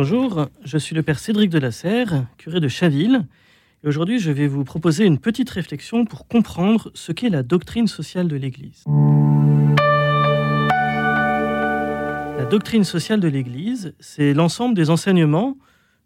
Bonjour, 0.00 0.46
je 0.62 0.78
suis 0.78 0.94
le 0.94 1.02
père 1.02 1.18
Cédric 1.18 1.50
de 1.50 1.58
la 1.58 1.72
Serre, 1.72 2.26
curé 2.36 2.60
de 2.60 2.68
Chaville, 2.68 3.26
et 3.82 3.88
aujourd'hui 3.88 4.20
je 4.20 4.30
vais 4.30 4.46
vous 4.46 4.62
proposer 4.62 5.04
une 5.04 5.18
petite 5.18 5.50
réflexion 5.50 6.04
pour 6.04 6.28
comprendre 6.28 6.92
ce 6.94 7.10
qu'est 7.10 7.30
la 7.30 7.42
doctrine 7.42 7.88
sociale 7.88 8.28
de 8.28 8.36
l'Église. 8.36 8.84
La 12.36 12.44
doctrine 12.44 12.84
sociale 12.84 13.18
de 13.18 13.26
l'Église, 13.26 13.92
c'est 13.98 14.34
l'ensemble 14.34 14.76
des 14.76 14.88
enseignements 14.88 15.56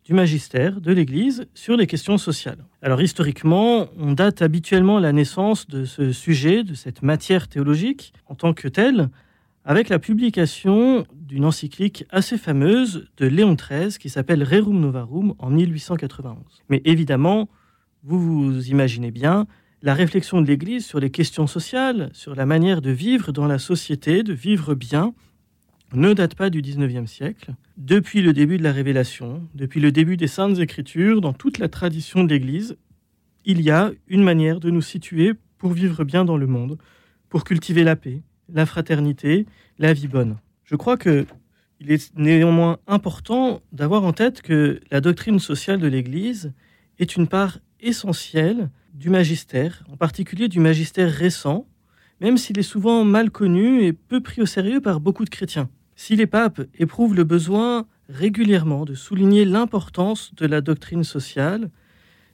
du 0.06 0.14
magistère 0.14 0.80
de 0.80 0.90
l'Église 0.90 1.45
sur 1.52 1.77
les 1.77 1.86
questions 1.86 2.16
sociales. 2.16 2.64
Alors 2.80 3.02
historiquement, 3.02 3.88
on 3.98 4.12
date 4.12 4.40
habituellement 4.40 5.00
la 5.00 5.12
naissance 5.12 5.66
de 5.66 5.84
ce 5.84 6.12
sujet, 6.12 6.64
de 6.64 6.72
cette 6.72 7.02
matière 7.02 7.46
théologique 7.46 8.14
en 8.27 8.36
tant 8.36 8.54
que 8.54 8.68
telle, 8.68 9.11
avec 9.65 9.89
la 9.89 9.99
publication 9.99 11.07
d'une 11.15 11.45
encyclique 11.45 12.05
assez 12.11 12.37
fameuse 12.37 13.09
de 13.17 13.27
Léon 13.27 13.55
XIII 13.55 13.97
qui 13.99 14.11
s'appelle 14.11 14.43
Rerum 14.43 14.81
Novarum 14.81 15.35
en 15.39 15.51
1891. 15.51 16.37
Mais 16.69 16.83
évidemment, 16.84 17.48
vous 18.03 18.19
vous 18.19 18.69
imaginez 18.69 19.11
bien, 19.11 19.47
la 19.83 19.95
réflexion 19.95 20.41
de 20.41 20.47
l'Église 20.47 20.87
sur 20.87 21.01
les 21.01 21.11
questions 21.11 21.47
sociales, 21.47 22.11
sur 22.12 22.34
la 22.34 22.47
manière 22.47 22.83
de 22.83 22.91
vivre 22.91 23.33
dans 23.33 23.47
la 23.47 23.59
société, 23.59 24.23
de 24.23 24.33
vivre 24.33 24.75
bien, 24.75 25.15
ne 25.92 26.12
date 26.12 26.34
pas 26.34 26.51
du 26.51 26.62
19e 26.62 27.06
siècle. 27.06 27.55
Depuis 27.77 28.23
le 28.23 28.33
début 28.33 28.59
de 28.59 28.62
la 28.62 28.73
Révélation, 28.73 29.48
depuis 29.55 29.81
le 29.81 29.92
début 29.92 30.17
des 30.17 30.27
Saintes 30.27 30.59
Écritures, 30.59 31.20
dans 31.20 31.33
toute 31.33 31.59
la 31.59 31.69
tradition 31.69 32.25
de 32.25 32.31
l'Église, 32.31 32.77
il 33.45 33.61
y 33.61 33.70
a 33.70 33.92
une 34.09 34.23
manière 34.23 34.61
de 34.61 34.70
nous 34.70 34.83
situer 34.83 35.33
pour 35.59 35.73
vivre 35.73 36.05
bien 36.05 36.25
dans 36.25 36.37
le 36.37 36.47
monde, 36.47 36.79
pour 37.29 37.45
cultiver 37.45 37.84
la 37.84 37.97
paix, 37.97 38.23
la 38.48 38.66
fraternité, 38.66 39.46
la 39.78 39.92
vie 39.92 40.09
bonne. 40.09 40.37
Je 40.64 40.77
crois 40.77 40.96
que 40.96 41.27
il 41.80 41.91
est 41.91 42.16
néanmoins 42.16 42.78
important 42.87 43.60
d'avoir 43.73 44.05
en 44.05 44.12
tête 44.12 44.41
que 44.41 44.80
la 44.92 45.00
doctrine 45.00 45.41
sociale 45.41 45.80
de 45.80 45.88
l'Église 45.88 46.52
est 47.00 47.16
une 47.16 47.27
part 47.27 47.58
essentielle 47.80 48.70
du 48.94 49.11
magistère, 49.11 49.83
en 49.91 49.97
particulier 49.97 50.47
du 50.47 50.61
magistère 50.61 51.11
récent, 51.11 51.67
même 52.20 52.36
s'il 52.36 52.58
est 52.61 52.62
souvent 52.62 53.05
mal 53.05 53.33
connu 53.33 53.83
et 53.83 53.92
peu 53.92 54.20
pris 54.20 54.42
au 54.42 54.47
sérieux 54.47 54.80
par 54.80 55.00
beaucoup 55.00 55.24
de 55.24 55.30
chrétiens. 55.30 55.69
Si 55.97 56.14
les 56.14 56.28
papes 56.28 56.62
éprouvent 56.78 57.17
le 57.17 57.24
besoin 57.24 57.86
régulièrement 58.08 58.84
de 58.84 58.95
souligner 58.95 59.45
l'importance 59.45 60.33
de 60.36 60.47
la 60.47 60.61
doctrine 60.61 61.02
sociale, 61.02 61.69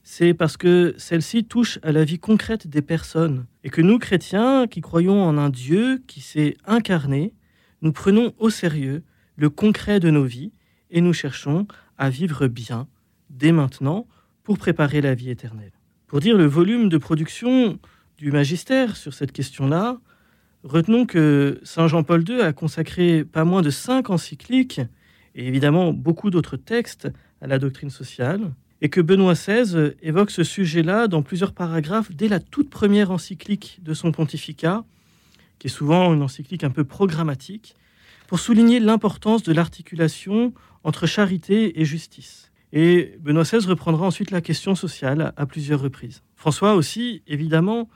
c'est 0.03 0.33
parce 0.33 0.57
que 0.57 0.95
celle-ci 0.97 1.43
touche 1.43 1.79
à 1.83 1.91
la 1.91 2.03
vie 2.03 2.19
concrète 2.19 2.67
des 2.67 2.81
personnes 2.81 3.45
et 3.63 3.69
que 3.69 3.81
nous, 3.81 3.99
chrétiens, 3.99 4.67
qui 4.67 4.81
croyons 4.81 5.23
en 5.23 5.37
un 5.37 5.49
Dieu 5.49 6.01
qui 6.07 6.21
s'est 6.21 6.55
incarné, 6.65 7.33
nous 7.81 7.91
prenons 7.91 8.33
au 8.37 8.49
sérieux 8.49 9.03
le 9.35 9.49
concret 9.49 9.99
de 9.99 10.09
nos 10.09 10.25
vies 10.25 10.51
et 10.91 11.01
nous 11.01 11.13
cherchons 11.13 11.67
à 11.97 12.09
vivre 12.09 12.47
bien 12.47 12.87
dès 13.29 13.51
maintenant 13.51 14.07
pour 14.43 14.57
préparer 14.57 15.01
la 15.01 15.13
vie 15.13 15.29
éternelle. 15.29 15.73
Pour 16.07 16.19
dire 16.19 16.37
le 16.37 16.45
volume 16.45 16.89
de 16.89 16.97
production 16.97 17.79
du 18.17 18.31
magistère 18.31 18.97
sur 18.97 19.13
cette 19.13 19.31
question-là, 19.31 19.99
retenons 20.63 21.05
que 21.05 21.59
Saint 21.63 21.87
Jean-Paul 21.87 22.27
II 22.27 22.41
a 22.41 22.51
consacré 22.51 23.23
pas 23.23 23.45
moins 23.45 23.61
de 23.61 23.69
cinq 23.69 24.09
encycliques 24.09 24.81
et 25.35 25.47
évidemment 25.47 25.93
beaucoup 25.93 26.31
d'autres 26.31 26.57
textes 26.57 27.07
à 27.41 27.47
la 27.47 27.59
doctrine 27.59 27.91
sociale 27.91 28.51
et 28.81 28.89
que 28.89 29.01
Benoît 29.01 29.33
XVI 29.33 29.93
évoque 30.01 30.31
ce 30.31 30.43
sujet-là 30.43 31.07
dans 31.07 31.21
plusieurs 31.21 31.53
paragraphes 31.53 32.11
dès 32.11 32.27
la 32.27 32.39
toute 32.39 32.69
première 32.69 33.11
encyclique 33.11 33.79
de 33.81 33.93
son 33.93 34.11
pontificat, 34.11 34.83
qui 35.59 35.67
est 35.67 35.71
souvent 35.71 36.13
une 36.13 36.21
encyclique 36.21 36.63
un 36.63 36.69
peu 36.69 36.85
programmatique, 36.85 37.75
pour 38.27 38.39
souligner 38.39 38.79
l'importance 38.79 39.43
de 39.43 39.51
l'articulation 39.53 40.53
entre 40.83 41.07
charité 41.07 41.81
et 41.81 41.85
justice. 41.85 42.51
Et 42.71 43.17
Benoît 43.19 43.43
XVI 43.43 43.65
reprendra 43.65 44.05
ensuite 44.05 44.31
la 44.31 44.41
question 44.41 44.75
sociale 44.75 45.33
à 45.35 45.45
plusieurs 45.45 45.81
reprises. 45.81 46.21
François 46.35 46.75
aussi, 46.75 47.23
évidemment, 47.27 47.89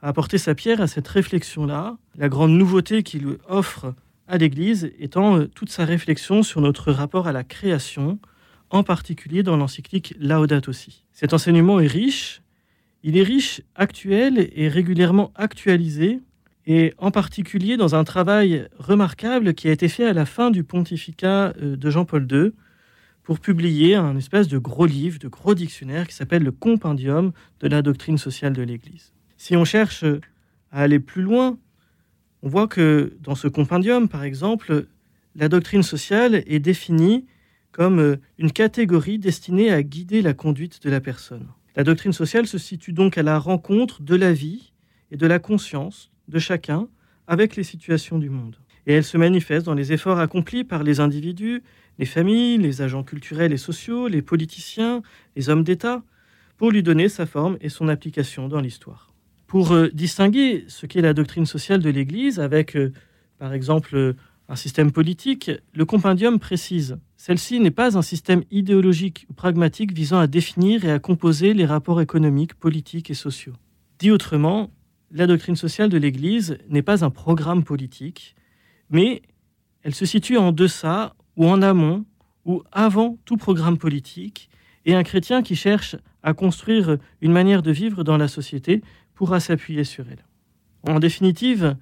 a 0.00 0.08
apporté 0.08 0.38
sa 0.38 0.54
pierre 0.54 0.80
à 0.80 0.86
cette 0.86 1.08
réflexion-là, 1.08 1.96
la 2.16 2.28
grande 2.28 2.52
nouveauté 2.52 3.02
qu'il 3.02 3.38
offre 3.48 3.94
à 4.28 4.38
l'Église 4.38 4.92
étant 4.98 5.46
toute 5.46 5.70
sa 5.70 5.84
réflexion 5.84 6.42
sur 6.42 6.60
notre 6.60 6.92
rapport 6.92 7.26
à 7.26 7.32
la 7.32 7.44
création, 7.44 8.18
en 8.72 8.82
particulier 8.82 9.42
dans 9.42 9.56
l'encyclique 9.56 10.14
Laudato 10.18 10.70
aussi. 10.70 11.04
Cet 11.12 11.34
enseignement 11.34 11.78
est 11.78 11.86
riche, 11.86 12.42
il 13.04 13.16
est 13.16 13.22
riche, 13.22 13.60
actuel 13.76 14.50
et 14.54 14.68
régulièrement 14.68 15.30
actualisé, 15.34 16.20
et 16.66 16.94
en 16.98 17.10
particulier 17.10 17.76
dans 17.76 17.94
un 17.94 18.04
travail 18.04 18.66
remarquable 18.78 19.54
qui 19.54 19.68
a 19.68 19.72
été 19.72 19.88
fait 19.88 20.06
à 20.06 20.12
la 20.12 20.24
fin 20.24 20.50
du 20.50 20.64
pontificat 20.64 21.52
euh, 21.60 21.76
de 21.76 21.90
Jean-Paul 21.90 22.26
II 22.30 22.52
pour 23.24 23.40
publier 23.40 23.94
un 23.94 24.16
espèce 24.16 24.48
de 24.48 24.58
gros 24.58 24.86
livre, 24.86 25.18
de 25.18 25.28
gros 25.28 25.54
dictionnaire 25.54 26.08
qui 26.08 26.14
s'appelle 26.14 26.42
le 26.42 26.52
Compendium 26.52 27.32
de 27.60 27.68
la 27.68 27.82
doctrine 27.82 28.18
sociale 28.18 28.52
de 28.52 28.62
l'Église. 28.62 29.12
Si 29.36 29.56
on 29.56 29.64
cherche 29.64 30.04
à 30.70 30.82
aller 30.82 30.98
plus 30.98 31.22
loin, 31.22 31.58
on 32.42 32.48
voit 32.48 32.68
que 32.68 33.16
dans 33.20 33.34
ce 33.34 33.48
compendium, 33.48 34.08
par 34.08 34.24
exemple, 34.24 34.86
la 35.36 35.48
doctrine 35.48 35.82
sociale 35.82 36.42
est 36.46 36.58
définie 36.58 37.26
comme 37.72 37.98
euh, 37.98 38.16
une 38.38 38.52
catégorie 38.52 39.18
destinée 39.18 39.72
à 39.72 39.82
guider 39.82 40.22
la 40.22 40.34
conduite 40.34 40.82
de 40.82 40.90
la 40.90 41.00
personne. 41.00 41.48
La 41.74 41.84
doctrine 41.84 42.12
sociale 42.12 42.46
se 42.46 42.58
situe 42.58 42.92
donc 42.92 43.16
à 43.16 43.22
la 43.22 43.38
rencontre 43.38 44.02
de 44.02 44.14
la 44.14 44.32
vie 44.32 44.72
et 45.10 45.16
de 45.16 45.26
la 45.26 45.38
conscience 45.38 46.10
de 46.28 46.38
chacun 46.38 46.88
avec 47.26 47.56
les 47.56 47.64
situations 47.64 48.18
du 48.18 48.30
monde. 48.30 48.56
Et 48.86 48.92
elle 48.92 49.04
se 49.04 49.16
manifeste 49.16 49.66
dans 49.66 49.74
les 49.74 49.92
efforts 49.92 50.18
accomplis 50.18 50.64
par 50.64 50.82
les 50.82 51.00
individus, 51.00 51.62
les 51.98 52.06
familles, 52.06 52.58
les 52.58 52.82
agents 52.82 53.04
culturels 53.04 53.52
et 53.52 53.58
sociaux, 53.58 54.08
les 54.08 54.22
politiciens, 54.22 55.02
les 55.36 55.48
hommes 55.48 55.64
d'État, 55.64 56.02
pour 56.56 56.70
lui 56.70 56.82
donner 56.82 57.08
sa 57.08 57.26
forme 57.26 57.56
et 57.60 57.68
son 57.68 57.88
application 57.88 58.48
dans 58.48 58.60
l'histoire. 58.60 59.14
Pour 59.46 59.72
euh, 59.72 59.88
distinguer 59.92 60.64
ce 60.68 60.86
qu'est 60.86 61.00
la 61.00 61.14
doctrine 61.14 61.46
sociale 61.46 61.80
de 61.80 61.90
l'Église 61.90 62.40
avec, 62.40 62.76
euh, 62.76 62.92
par 63.38 63.52
exemple, 63.52 64.14
un 64.48 64.56
système 64.56 64.92
politique, 64.92 65.50
le 65.72 65.84
compendium 65.84 66.38
précise 66.38 66.98
celle-ci 67.24 67.60
n'est 67.60 67.70
pas 67.70 67.96
un 67.96 68.02
système 68.02 68.42
idéologique 68.50 69.26
ou 69.30 69.32
pragmatique 69.32 69.92
visant 69.92 70.18
à 70.18 70.26
définir 70.26 70.84
et 70.84 70.90
à 70.90 70.98
composer 70.98 71.54
les 71.54 71.64
rapports 71.64 72.00
économiques, 72.00 72.54
politiques 72.54 73.10
et 73.10 73.14
sociaux. 73.14 73.52
Dit 74.00 74.10
autrement, 74.10 74.72
la 75.12 75.28
doctrine 75.28 75.54
sociale 75.54 75.88
de 75.88 75.98
l'Église 75.98 76.58
n'est 76.68 76.82
pas 76.82 77.04
un 77.04 77.10
programme 77.10 77.62
politique, 77.62 78.34
mais 78.90 79.22
elle 79.84 79.94
se 79.94 80.04
situe 80.04 80.36
en 80.36 80.50
deçà 80.50 81.14
ou 81.36 81.46
en 81.46 81.62
amont 81.62 82.04
ou 82.44 82.64
avant 82.72 83.18
tout 83.24 83.36
programme 83.36 83.78
politique, 83.78 84.50
et 84.84 84.96
un 84.96 85.04
chrétien 85.04 85.42
qui 85.42 85.54
cherche 85.54 85.94
à 86.24 86.34
construire 86.34 86.98
une 87.20 87.30
manière 87.30 87.62
de 87.62 87.70
vivre 87.70 88.02
dans 88.02 88.16
la 88.16 88.26
société 88.26 88.82
pourra 89.14 89.38
s'appuyer 89.38 89.84
sur 89.84 90.06
elle. 90.10 90.24
En 90.92 90.98
définitive, 90.98 91.76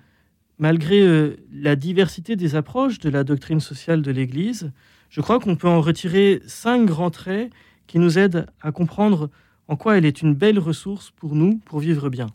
malgré 0.60 1.00
euh, 1.00 1.36
la 1.52 1.74
diversité 1.74 2.36
des 2.36 2.54
approches 2.54 2.98
de 3.00 3.08
la 3.08 3.24
doctrine 3.24 3.60
sociale 3.60 4.02
de 4.02 4.10
l'Église, 4.12 4.70
je 5.08 5.22
crois 5.22 5.40
qu'on 5.40 5.56
peut 5.56 5.66
en 5.66 5.80
retirer 5.80 6.42
cinq 6.46 6.84
grands 6.84 7.10
traits 7.10 7.50
qui 7.86 7.98
nous 7.98 8.18
aident 8.18 8.46
à 8.60 8.70
comprendre 8.70 9.30
en 9.68 9.76
quoi 9.76 9.96
elle 9.96 10.04
est 10.04 10.20
une 10.20 10.34
belle 10.34 10.58
ressource 10.58 11.10
pour 11.12 11.34
nous 11.34 11.56
pour 11.64 11.80
vivre 11.80 12.10
bien. 12.10 12.26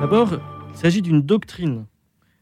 D'abord, 0.00 0.30
il 0.72 0.78
s'agit 0.78 1.02
d'une 1.02 1.20
doctrine, 1.20 1.84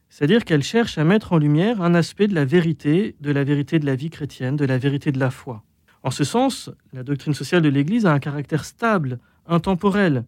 c'est-à-dire 0.09 0.45
qu'elle 0.45 0.63
cherche 0.63 0.97
à 0.97 1.03
mettre 1.03 1.33
en 1.33 1.37
lumière 1.37 1.81
un 1.81 1.93
aspect 1.93 2.27
de 2.27 2.35
la 2.35 2.45
vérité, 2.45 3.15
de 3.19 3.31
la 3.31 3.43
vérité 3.43 3.79
de 3.79 3.85
la 3.85 3.95
vie 3.95 4.09
chrétienne, 4.09 4.55
de 4.55 4.65
la 4.65 4.77
vérité 4.77 5.11
de 5.11 5.19
la 5.19 5.29
foi. 5.29 5.63
En 6.03 6.09
ce 6.09 6.23
sens, 6.23 6.71
la 6.93 7.03
doctrine 7.03 7.33
sociale 7.33 7.61
de 7.61 7.69
l'Église 7.69 8.05
a 8.05 8.13
un 8.13 8.19
caractère 8.19 8.63
stable, 8.63 9.19
intemporel, 9.45 10.23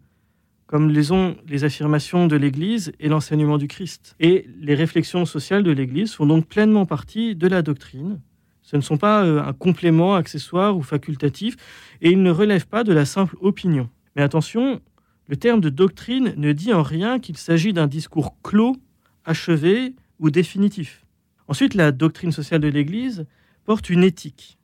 comme 0.66 0.88
les 0.88 1.12
ont 1.12 1.36
les 1.46 1.64
affirmations 1.64 2.26
de 2.26 2.36
l'Église 2.36 2.92
et 2.98 3.08
l'enseignement 3.08 3.58
du 3.58 3.68
Christ. 3.68 4.16
Et 4.20 4.48
les 4.60 4.74
réflexions 4.74 5.24
sociales 5.24 5.62
de 5.62 5.70
l'Église 5.70 6.14
font 6.14 6.26
donc 6.26 6.46
pleinement 6.46 6.86
partie 6.86 7.36
de 7.36 7.46
la 7.46 7.62
doctrine. 7.62 8.20
Ce 8.62 8.76
ne 8.76 8.80
sont 8.80 8.96
pas 8.96 9.24
euh, 9.24 9.42
un 9.42 9.52
complément 9.52 10.14
accessoire 10.14 10.76
ou 10.76 10.82
facultatif, 10.82 11.56
et 12.00 12.10
ils 12.10 12.22
ne 12.22 12.30
relèvent 12.30 12.66
pas 12.66 12.82
de 12.82 12.92
la 12.92 13.04
simple 13.04 13.36
opinion. 13.40 13.90
Mais 14.16 14.22
attention, 14.22 14.80
le 15.28 15.36
terme 15.36 15.60
de 15.60 15.68
doctrine 15.68 16.34
ne 16.36 16.52
dit 16.52 16.72
en 16.72 16.82
rien 16.82 17.18
qu'il 17.18 17.36
s'agit 17.36 17.72
d'un 17.72 17.86
discours 17.86 18.36
clos, 18.42 18.76
achevé 19.24 19.94
ou 20.18 20.30
définitif. 20.30 21.04
Ensuite, 21.46 21.74
la 21.74 21.92
doctrine 21.92 22.32
sociale 22.32 22.60
de 22.60 22.68
l'Église 22.68 23.26
porte 23.64 23.90
une 23.90 24.02
éthique, 24.02 24.58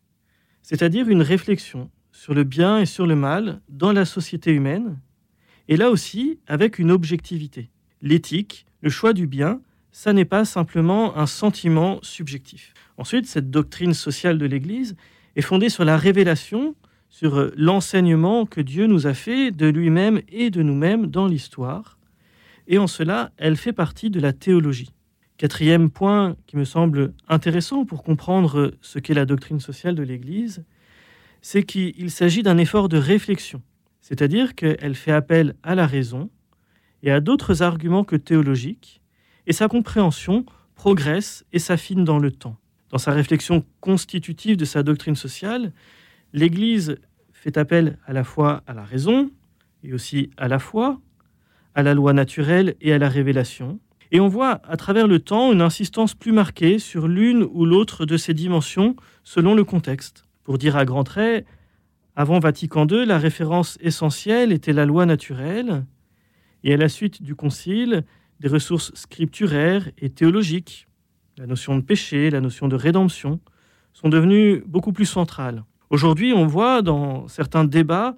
c'est-à-dire 0.62 1.08
une 1.08 1.22
réflexion 1.22 1.90
sur 2.12 2.34
le 2.34 2.44
bien 2.44 2.78
et 2.78 2.86
sur 2.86 3.06
le 3.06 3.16
mal 3.16 3.60
dans 3.68 3.92
la 3.92 4.04
société 4.04 4.50
humaine, 4.52 4.98
et 5.70 5.76
là 5.76 5.90
aussi 5.90 6.38
avec 6.46 6.78
une 6.78 6.90
objectivité. 6.90 7.70
L'éthique, 8.02 8.66
le 8.82 8.90
choix 8.90 9.14
du 9.14 9.26
bien, 9.26 9.62
ça 9.92 10.12
n'est 10.12 10.26
pas 10.26 10.44
simplement 10.44 11.16
un 11.16 11.26
sentiment 11.26 11.98
subjectif. 12.02 12.74
Ensuite, 12.98 13.26
cette 13.26 13.50
doctrine 13.50 13.94
sociale 13.94 14.36
de 14.36 14.44
l'Église 14.44 14.96
est 15.36 15.42
fondée 15.42 15.70
sur 15.70 15.86
la 15.86 15.96
révélation, 15.96 16.74
sur 17.08 17.50
l'enseignement 17.56 18.44
que 18.44 18.60
Dieu 18.60 18.86
nous 18.86 19.06
a 19.06 19.14
fait 19.14 19.50
de 19.50 19.66
lui-même 19.66 20.20
et 20.28 20.50
de 20.50 20.62
nous-mêmes 20.62 21.06
dans 21.06 21.26
l'histoire. 21.26 21.98
Et 22.68 22.76
en 22.76 22.86
cela, 22.86 23.32
elle 23.38 23.56
fait 23.56 23.72
partie 23.72 24.10
de 24.10 24.20
la 24.20 24.34
théologie, 24.34 24.92
Quatrième 25.40 25.88
point 25.88 26.36
qui 26.46 26.58
me 26.58 26.66
semble 26.66 27.14
intéressant 27.26 27.86
pour 27.86 28.02
comprendre 28.02 28.74
ce 28.82 28.98
qu'est 28.98 29.14
la 29.14 29.24
doctrine 29.24 29.58
sociale 29.58 29.94
de 29.94 30.02
l'Église, 30.02 30.66
c'est 31.40 31.62
qu'il 31.62 32.10
s'agit 32.10 32.42
d'un 32.42 32.58
effort 32.58 32.90
de 32.90 32.98
réflexion, 32.98 33.62
c'est-à-dire 34.10 34.56
qu'elle 34.56 34.96
fait 34.96 35.12
appel 35.12 35.54
à 35.62 35.76
la 35.76 35.86
raison 35.86 36.30
et 37.04 37.12
à 37.12 37.20
d'autres 37.20 37.62
arguments 37.62 38.02
que 38.02 38.16
théologiques, 38.16 39.00
et 39.46 39.52
sa 39.52 39.68
compréhension 39.68 40.44
progresse 40.74 41.44
et 41.52 41.60
s'affine 41.60 42.04
dans 42.04 42.18
le 42.18 42.32
temps. 42.32 42.56
Dans 42.90 42.98
sa 42.98 43.12
réflexion 43.12 43.64
constitutive 43.80 44.56
de 44.56 44.64
sa 44.64 44.82
doctrine 44.82 45.14
sociale, 45.14 45.72
l'Église 46.32 46.96
fait 47.32 47.56
appel 47.56 47.98
à 48.04 48.12
la 48.12 48.24
fois 48.24 48.64
à 48.66 48.74
la 48.74 48.82
raison 48.82 49.30
et 49.84 49.94
aussi 49.94 50.30
à 50.36 50.48
la 50.48 50.58
foi, 50.58 51.00
à 51.76 51.84
la 51.84 51.94
loi 51.94 52.12
naturelle 52.12 52.74
et 52.80 52.92
à 52.92 52.98
la 52.98 53.08
révélation. 53.08 53.78
Et 54.10 54.18
on 54.18 54.26
voit 54.26 54.60
à 54.68 54.76
travers 54.76 55.06
le 55.06 55.20
temps 55.20 55.52
une 55.52 55.62
insistance 55.62 56.14
plus 56.14 56.32
marquée 56.32 56.80
sur 56.80 57.06
l'une 57.06 57.44
ou 57.44 57.64
l'autre 57.64 58.06
de 58.06 58.16
ces 58.16 58.34
dimensions 58.34 58.96
selon 59.22 59.54
le 59.54 59.62
contexte. 59.62 60.24
Pour 60.42 60.58
dire 60.58 60.76
à 60.76 60.84
grands 60.84 61.04
traits, 61.04 61.46
avant 62.16 62.38
Vatican 62.38 62.86
II, 62.86 63.06
la 63.06 63.18
référence 63.18 63.78
essentielle 63.80 64.52
était 64.52 64.72
la 64.72 64.84
loi 64.84 65.06
naturelle, 65.06 65.84
et 66.64 66.74
à 66.74 66.76
la 66.76 66.88
suite 66.88 67.22
du 67.22 67.34
Concile, 67.34 68.04
des 68.40 68.48
ressources 68.48 68.92
scripturaires 68.94 69.90
et 69.98 70.10
théologiques, 70.10 70.88
la 71.38 71.46
notion 71.46 71.76
de 71.76 71.82
péché, 71.82 72.30
la 72.30 72.40
notion 72.40 72.68
de 72.68 72.76
rédemption, 72.76 73.40
sont 73.92 74.08
devenues 74.08 74.62
beaucoup 74.66 74.92
plus 74.92 75.06
centrales. 75.06 75.64
Aujourd'hui, 75.90 76.32
on 76.32 76.46
voit 76.46 76.82
dans 76.82 77.28
certains 77.28 77.64
débats 77.64 78.16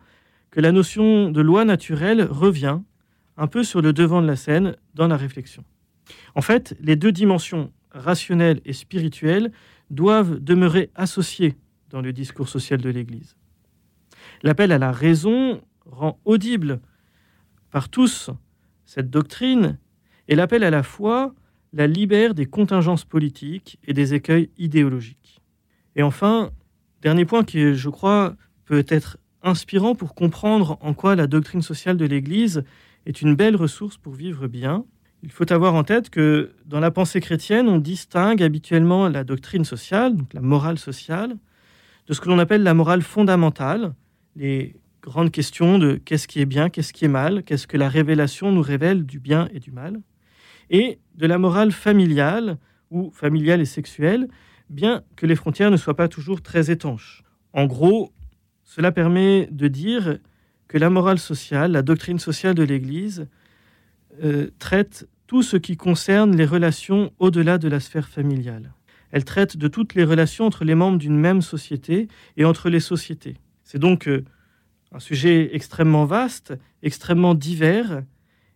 que 0.51 0.61
la 0.61 0.73
notion 0.73 1.31
de 1.31 1.41
loi 1.41 1.65
naturelle 1.65 2.23
revient 2.23 2.81
un 3.37 3.47
peu 3.47 3.65
sur 3.65 3.81
le 3.81 3.93
devant 3.93 4.21
de 4.21 4.27
la 4.27 4.37
scène 4.37 4.77
dans 4.95 5.09
la 5.09 5.17
réflexion. 5.17 5.65
En 6.35 6.43
fait, 6.43 6.77
les 6.81 6.97
deux 6.97 7.13
dimensions 7.13 7.73
rationnelle 7.91 8.61
et 8.65 8.73
spirituelle 8.73 9.53
doivent 9.91 10.39
demeurer 10.39 10.91
associées 10.95 11.57
dans 11.91 12.01
le 12.01 12.13
discours 12.13 12.49
social 12.49 12.81
de 12.81 12.91
l'Église. 12.91 13.37
L'appel 14.43 14.73
à 14.73 14.79
la 14.79 14.93
raison 14.93 15.61
rend 15.87 16.19
audible 16.25 16.81
par 17.71 17.89
tous 17.89 18.31
cette 18.85 19.11
doctrine 19.11 19.79
et 20.29 20.35
l'appel 20.35 20.65
à 20.65 20.71
la 20.71 20.83
foi 20.83 21.35
la 21.73 21.87
libère 21.87 22.35
des 22.35 22.47
contingences 22.47 23.05
politiques 23.05 23.79
et 23.87 23.95
des 23.95 24.15
écueils 24.15 24.51
idéologiques. 24.59 25.41
Et 25.97 26.03
enfin, 26.03 26.51
dernier 27.01 27.25
point 27.25 27.45
qui, 27.45 27.75
je 27.75 27.89
crois, 27.89 28.37
peut 28.65 28.85
être 28.89 29.19
inspirant 29.43 29.95
pour 29.95 30.15
comprendre 30.15 30.79
en 30.81 30.95
quoi 30.95 31.17
la 31.17 31.27
doctrine 31.27 31.63
sociale 31.63 31.97
de 31.97 32.05
l'Église 32.05 32.65
est 33.07 33.23
une 33.23 33.35
belle 33.35 33.57
ressource 33.57 33.97
pour 33.97 34.13
vivre 34.13 34.47
bien. 34.47 34.85
Il 35.23 35.31
faut 35.31 35.51
avoir 35.53 35.75
en 35.75 35.85
tête 35.85 36.11
que 36.11 36.53
dans 36.67 36.81
la 36.81 36.91
pensée 36.91 37.21
chrétienne, 37.21 37.69
on 37.69 37.79
distingue 37.79 38.43
habituellement 38.43 39.09
la 39.09 39.25
doctrine 39.25 39.65
sociale, 39.65 40.17
la 40.33 40.41
morale 40.41 40.79
sociale, 40.79 41.37
de 42.07 42.13
ce 42.13 42.21
que 42.21 42.29
l'on 42.29 42.39
appelle 42.39 42.63
la 42.63 42.75
morale 42.75 43.03
fondamentale, 43.03 43.95
les 44.37 44.77
grandes 45.03 45.31
questions 45.31 45.79
de 45.79 45.95
qu'est-ce 45.97 46.29
qui 46.29 46.41
est 46.41 46.47
bien, 46.47 46.71
qu'est-ce 46.71 46.93
qui 46.93 47.05
est 47.05 47.09
mal, 47.09 47.43
qu'est-ce 47.43 47.67
que 47.67 47.77
la 47.77 47.89
révélation 47.89 48.53
nous 48.53 48.63
révèle 48.63 49.05
du 49.05 49.19
bien 49.19 49.49
et 49.53 49.61
du 49.61 49.73
mal, 49.73 50.01
et 50.71 50.99
de 51.15 51.27
la 51.27 51.39
morale 51.39 51.73
familiale 51.73 52.59
ou 52.91 53.11
familiale 53.11 53.61
et 53.61 53.67
sexuelle, 53.67 54.29
bien 54.71 55.03
que 55.17 55.27
les 55.27 55.37
frontières 55.37 55.71
ne 55.71 55.77
soient 55.77 55.97
pas 55.97 56.09
toujours 56.09 56.41
très 56.41 56.71
étanches. 56.71 57.23
En 57.53 57.67
gros, 57.67 58.13
cela 58.65 58.93
permet 58.93 59.49
de 59.51 59.69
dire 59.69 60.19
que 60.69 60.79
la 60.79 60.89
morale 60.89 61.19
sociale, 61.19 61.73
la 61.73 61.83
doctrine 61.83 62.19
sociale 62.19 62.55
de 62.55 62.63
l'Église, 62.63 63.29
euh, 64.23 64.49
traite 64.59 65.09
tout 65.27 65.43
ce 65.43 65.57
qui 65.57 65.77
concerne 65.77 66.37
les 66.37 66.47
relations 66.47 67.13
au-delà 67.19 67.59
de 67.59 67.69
la 67.69 67.81
sphère 67.81 68.09
familiale. 68.09 68.73
Elle 69.11 69.25
traite 69.25 69.57
de 69.57 69.69
toutes 69.69 69.95
les 69.95 70.05
relations 70.05 70.47
entre 70.47 70.65
les 70.65 70.75
membres 70.75 70.99
d'une 70.99 71.19
même 71.19 71.43
société 71.43 72.09
et 72.37 72.45
entre 72.45 72.71
les 72.71 72.81
sociétés. 72.81 73.37
C'est 73.65 73.79
donc 73.79 74.09
euh, 74.09 74.25
un 74.93 75.01
sujet 75.01 75.55
extrêmement 75.55 76.05
vaste, 76.05 76.55
extrêmement 76.83 77.35
divers, 77.35 78.03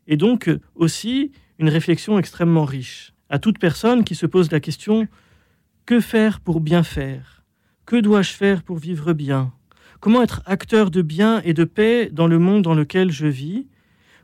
et 0.06 0.16
donc 0.16 0.48
euh, 0.48 0.60
aussi 0.74 1.32
une 1.58 1.68
réflexion 1.68 2.18
extrêmement 2.18 2.64
riche. 2.64 3.12
À 3.28 3.38
toute 3.38 3.58
personne 3.58 4.04
qui 4.04 4.14
se 4.14 4.26
pose 4.26 4.50
la 4.52 4.60
question 4.60 5.08
que 5.84 6.00
faire 6.00 6.40
pour 6.40 6.60
bien 6.60 6.82
faire? 6.82 7.44
Que 7.86 7.96
dois-je 7.96 8.32
faire 8.32 8.62
pour 8.62 8.78
vivre 8.78 9.12
bien? 9.12 9.52
Comment 10.00 10.22
être 10.22 10.42
acteur 10.44 10.90
de 10.90 11.02
bien 11.02 11.40
et 11.42 11.54
de 11.54 11.64
paix 11.64 12.10
dans 12.12 12.26
le 12.26 12.38
monde 12.38 12.62
dans 12.62 12.74
lequel 12.74 13.10
je 13.10 13.26
vis? 13.26 13.66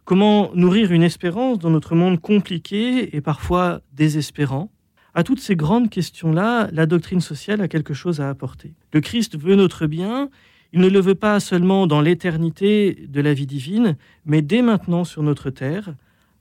Comment 0.04 0.50
nourrir 0.54 0.92
une 0.92 1.02
espérance 1.02 1.58
dans 1.58 1.70
notre 1.70 1.94
monde 1.94 2.20
compliqué 2.20 3.16
et 3.16 3.20
parfois 3.20 3.80
désespérant? 3.92 4.70
À 5.14 5.22
toutes 5.22 5.40
ces 5.40 5.56
grandes 5.56 5.90
questions-là, 5.90 6.68
la 6.72 6.86
doctrine 6.86 7.20
sociale 7.20 7.60
a 7.60 7.68
quelque 7.68 7.94
chose 7.94 8.20
à 8.20 8.28
apporter. 8.28 8.74
Le 8.92 9.00
Christ 9.00 9.38
veut 9.38 9.54
notre 9.54 9.86
bien, 9.86 10.30
il 10.72 10.80
ne 10.80 10.88
le 10.88 11.00
veut 11.00 11.14
pas 11.14 11.38
seulement 11.38 11.86
dans 11.86 12.00
l'éternité 12.00 13.06
de 13.08 13.20
la 13.20 13.34
vie 13.34 13.46
divine, 13.46 13.96
mais 14.24 14.40
dès 14.40 14.62
maintenant 14.62 15.04
sur 15.04 15.22
notre 15.22 15.50
terre. 15.50 15.94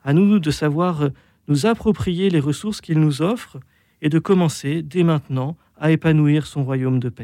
À 0.03 0.13
nous 0.13 0.39
de 0.39 0.51
savoir 0.51 1.09
nous 1.47 1.65
approprier 1.65 2.29
les 2.29 2.39
ressources 2.39 2.81
qu'il 2.81 2.99
nous 2.99 3.21
offre 3.21 3.59
et 4.01 4.09
de 4.09 4.19
commencer 4.19 4.81
dès 4.81 5.03
maintenant 5.03 5.57
à 5.77 5.91
épanouir 5.91 6.47
son 6.47 6.63
royaume 6.63 6.99
de 6.99 7.09
paix. 7.09 7.19